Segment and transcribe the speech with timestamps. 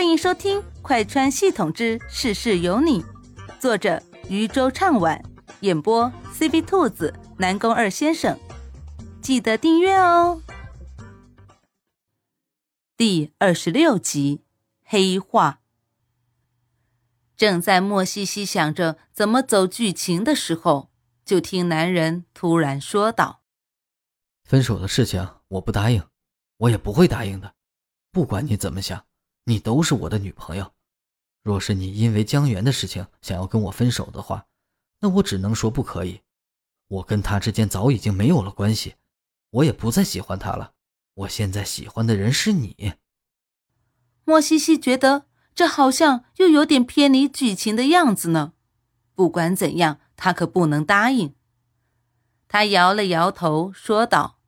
[0.00, 3.02] 欢迎收听《快穿系统之事事有你》，
[3.60, 5.22] 作者渔舟唱晚，
[5.60, 8.40] 演播 C B 兔子、南宫二先生。
[9.20, 10.40] 记得订阅哦。
[12.96, 14.42] 第二十六集，
[14.82, 15.60] 黑化。
[17.36, 20.90] 正在莫西西想着怎么走剧情的时候，
[21.26, 23.42] 就听男人突然说道
[24.48, 26.02] ：“分手的事情我不答应，
[26.56, 27.52] 我也不会答应的。
[28.10, 29.04] 不管你怎么想。”
[29.44, 30.72] 你都是我的女朋友，
[31.42, 34.46] 若是你因为江源的事情想要跟我分手的话，
[35.00, 36.20] 那我只能说不可以。
[36.88, 38.96] 我跟他之间早已经没有了关系，
[39.50, 40.72] 我也不再喜欢他了。
[41.14, 42.94] 我现在喜欢的人是你。
[44.24, 48.52] 莫西西觉得这好像又有点偏离剧情的样子呢。
[49.14, 51.34] 不管怎样，他可不能答应。
[52.48, 54.38] 他摇了摇头，说道：“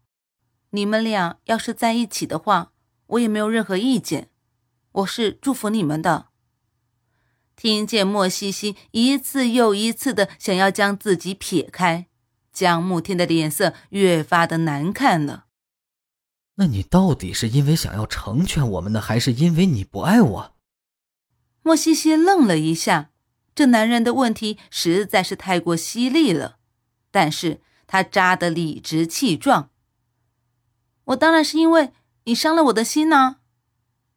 [0.71, 2.73] 你们俩要是在一起的话，
[3.07, 4.31] 我也没有任何意见。”
[4.93, 6.27] 我是祝福你们的。
[7.57, 12.07] 听见莫西西一次又一次的想要将自己撇开，
[12.53, 15.47] 江慕天的脸色越发的难看了。
[16.57, 20.55] 那你到底是因为想要成全我们呢，还是因为你不爱我？
[21.63, 23.11] 莫西西愣了一下，
[23.55, 26.59] 这男人的问题实在是太过犀利了，
[27.11, 29.71] 但是他扎得理直气壮。
[31.05, 31.93] 我当然是因为
[32.25, 33.37] 你伤了我的心呢。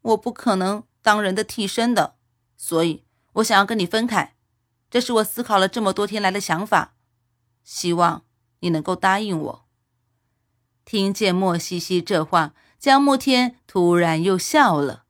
[0.05, 2.15] 我不可能当人的替身的，
[2.55, 4.35] 所以我想要跟你分开，
[4.87, 6.93] 这是我思考了这么多天来的想法，
[7.63, 8.23] 希望
[8.59, 9.65] 你能够答应我。
[10.83, 15.05] 听见莫西西这话，江慕天突然又笑了，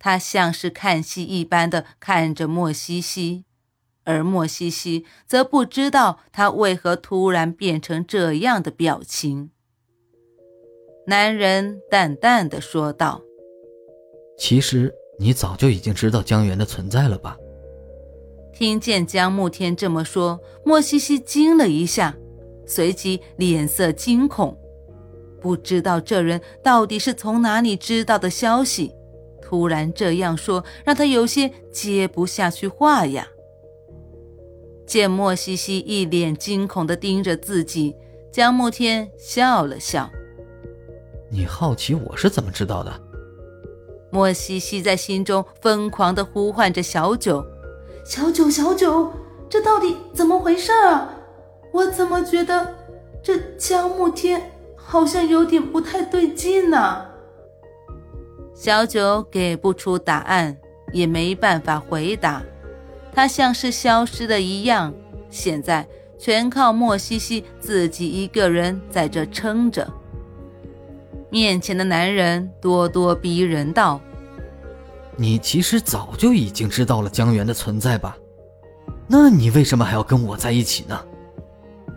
[0.00, 3.44] 他像是看戏一般的看着莫西西，
[4.02, 9.52] 而莫西西则不知道他为何突然变成这样的表情。
[11.06, 13.22] 男人淡淡的说道。
[14.42, 17.38] 其实你早就已经知道江源的存在了吧？
[18.52, 22.16] 听见江慕天这么说，莫西西惊了一下，
[22.66, 24.58] 随即脸色惊恐，
[25.40, 28.90] 不知道这人到底是从哪里知道的消息，
[29.40, 33.28] 突然这样说，让他有些接不下去话呀。
[34.84, 37.94] 见莫西西一脸惊恐地盯着自己，
[38.32, 40.10] 江慕天笑了笑
[41.30, 42.92] ：“你好奇我是怎么知道的？”
[44.12, 47.42] 莫西西在心中疯狂地呼唤着小九，
[48.04, 49.10] 小九，小九，
[49.48, 51.08] 这到底怎么回事啊？
[51.72, 52.74] 我怎么觉得
[53.22, 57.06] 这江慕天好像有点不太对劲呢？
[58.54, 60.54] 小九给不出答案，
[60.92, 62.42] 也没办法回答，
[63.14, 64.92] 他像是消失了一样，
[65.30, 69.90] 现在全靠莫西西自己一个人在这撑着。
[71.32, 73.98] 面前的男人咄咄逼人道
[75.16, 78.14] ：“你其实早就已经知道了江源的存在吧？
[79.08, 81.02] 那你为什么还要跟我在一起呢？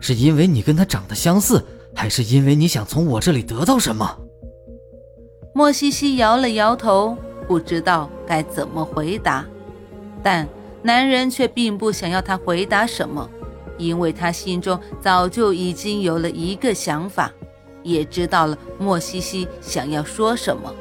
[0.00, 1.62] 是因为你跟他长得相似，
[1.94, 4.18] 还是因为你想从我这里得到什么？”
[5.52, 7.14] 莫西西摇了摇头，
[7.46, 9.44] 不知道该怎么回答，
[10.22, 10.48] 但
[10.80, 13.28] 男人却并不想要他回答什么，
[13.76, 17.30] 因为他心中早就已经有了一个想法。
[17.86, 20.74] 也知道了莫西西想要说什么。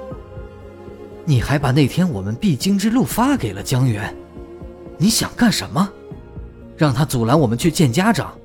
[1.24, 4.16] 你还把那天我们必经之路发给了江源，
[4.98, 5.90] 你想干什么？
[6.76, 8.38] 让他阻拦我们去见家长？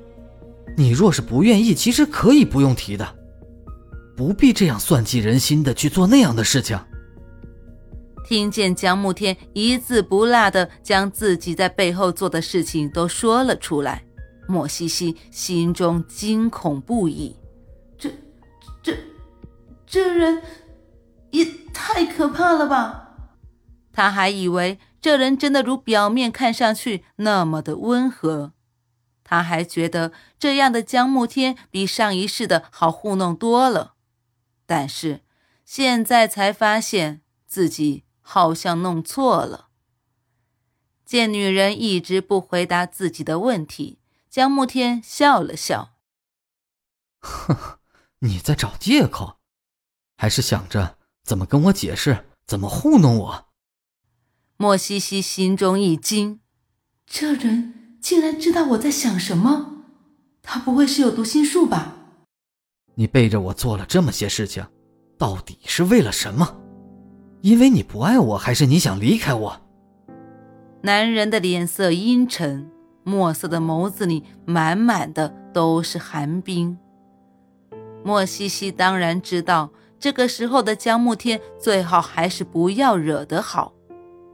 [0.77, 3.05] 你若是不愿意，其实可以不用提的，
[4.15, 6.79] 不必这样算计人心的去做那样的事情。
[8.23, 14.03] 听见江慕天一字不落的将自己在背后做的事情都说了出来，
[14.47, 17.35] 莫西西心中惊恐不已。
[19.91, 20.41] 这，人
[21.31, 21.43] 也
[21.73, 23.27] 太可怕了吧！
[23.91, 28.53] 他还以为这人真的如表面看上去那么的温和，
[29.21, 33.95] 他还觉得这样的江慕天比上一世的好糊弄多了。
[34.65, 35.25] 但是
[35.65, 39.67] 现在才发现自己好像弄错了。
[41.03, 43.99] 见女人一直不回答自己的问题，
[44.29, 45.95] 江慕天笑了笑，
[47.19, 47.79] 呵呵。
[48.19, 49.40] 你在找借口，
[50.21, 53.45] 还是想着怎么跟我解释，怎么糊弄我？
[54.55, 56.41] 莫西西心中一惊，
[57.07, 59.83] 这人竟然知道我在想什么，
[60.43, 61.95] 他不会是有读心术吧？
[62.93, 64.63] 你背着我做了这么些事情，
[65.17, 66.61] 到底是为了什么？
[67.41, 69.59] 因为你不爱我，还是你想离开我？
[70.83, 72.69] 男人的脸色阴沉，
[73.03, 76.77] 墨色的眸子里满满的都是寒冰。
[78.03, 79.71] 莫西西当然知道，
[80.01, 83.71] 这个时候的江慕天最好还是不要惹得好。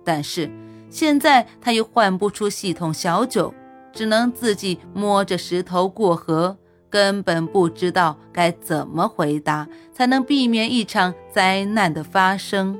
[0.06, 0.50] 但是
[0.90, 3.54] 现在他又换不出系统小九，
[3.92, 6.58] 只能自己摸着石头过河，
[6.90, 12.80] 根本不知道该怎么回答才能避免一场灾难的发生。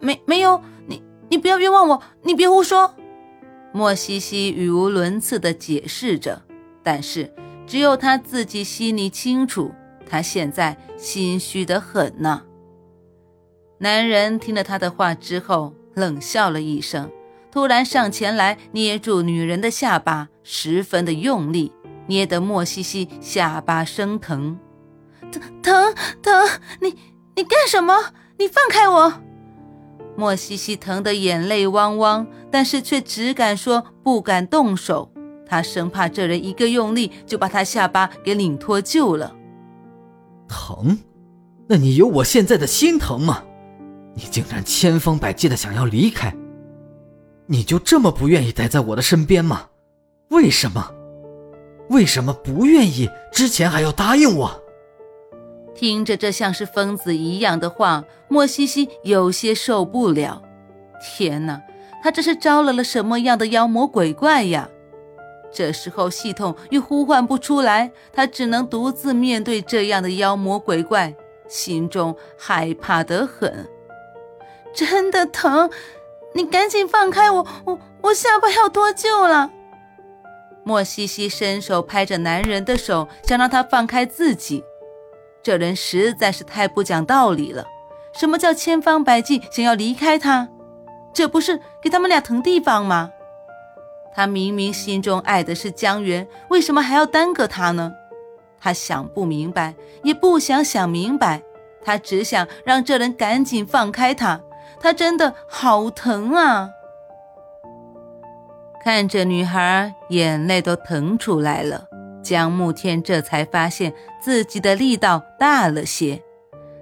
[0.00, 2.94] 没没有，你你不要冤枉我，你别胡说。
[3.70, 6.40] 莫西西语无伦次地解释着，
[6.82, 7.30] 但是
[7.66, 9.70] 只有他自己心里清楚，
[10.08, 12.42] 他现在心虚得很呢。
[13.78, 17.10] 男人听了他的话之后，冷笑了一声，
[17.50, 21.72] 突然上前来捏住女人的下巴，十分的用力，
[22.06, 24.58] 捏得莫西西下巴生疼。
[25.32, 26.48] 疼疼疼！
[26.80, 26.96] 你
[27.34, 28.12] 你干什么？
[28.38, 29.12] 你放开我！
[30.16, 35.10] 莫西西疼得眼泪汪汪，但是却只敢说不敢动手。
[35.46, 39.34] 他生怕这人一个用力就把他下巴给拧脱臼了。
[40.54, 40.96] 疼？
[41.66, 43.42] 那你有我现在的心疼吗？
[44.14, 46.32] 你竟然千方百计的想要离开，
[47.46, 49.66] 你就这么不愿意待在我的身边吗？
[50.28, 50.92] 为什么？
[51.90, 53.10] 为什么不愿意？
[53.32, 54.62] 之前还要答应我？
[55.74, 60.40] 听着这像是疯子一样的话，莫西西有些受不了。
[61.02, 61.60] 天哪，
[62.02, 64.70] 他这是招惹了什么样的妖魔鬼怪呀？
[65.54, 71.14] 这时候系统又呼唤不出来，他只能独自面对这样的妖魔鬼怪，
[71.48, 73.66] 心中害怕得很。
[74.74, 75.70] 真的疼，
[76.34, 79.50] 你赶紧放开我，我我下巴要脱臼了。
[80.64, 84.64] 莫西西伸手拍着男人的手，想让他放开自己。
[85.42, 87.64] 这人实在是太不讲道理了！
[88.12, 90.48] 什么叫千方百计想要离开他？
[91.12, 93.10] 这不是给他们俩腾地方吗？
[94.14, 97.92] 他明明心中爱的是江源，为什么还要耽搁他呢？
[98.60, 101.42] 他想不明白，也不想想明白，
[101.84, 104.40] 他只想让这人赶紧放开他。
[104.80, 106.70] 他真的好疼啊！
[108.82, 111.88] 看着女孩，眼泪都疼出来了。
[112.22, 116.22] 江慕天这才发现自己的力道大了些，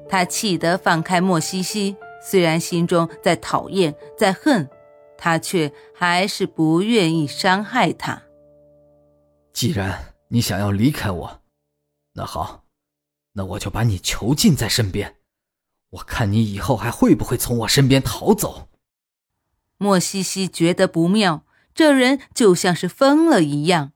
[0.08, 4.68] 他气得放开莫西西，虽然心中在讨厌，在恨，
[5.24, 8.24] 他却还是不愿意伤害他。
[9.52, 11.42] 既然你想要离开我，
[12.14, 12.64] 那好，
[13.34, 15.18] 那我就把你囚禁在身边，
[15.90, 18.68] 我看你以后还会不会从我身边逃走。
[19.78, 23.92] 莫西西觉得不妙，这人就像是疯了一样。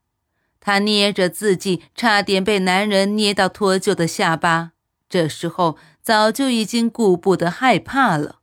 [0.60, 4.74] 他捏着自己差点被男人捏到脱臼的下巴，
[5.08, 8.42] 这时候早就已经顾不得害怕了。